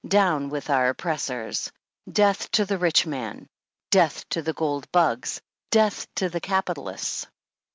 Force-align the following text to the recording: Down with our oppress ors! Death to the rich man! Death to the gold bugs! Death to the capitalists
Down 0.07 0.49
with 0.49 0.71
our 0.71 0.89
oppress 0.89 1.29
ors! 1.29 1.71
Death 2.11 2.49
to 2.53 2.65
the 2.65 2.79
rich 2.79 3.05
man! 3.05 3.45
Death 3.91 4.27
to 4.29 4.41
the 4.41 4.51
gold 4.53 4.91
bugs! 4.91 5.39
Death 5.69 6.07
to 6.15 6.27
the 6.27 6.41
capitalists 6.41 7.27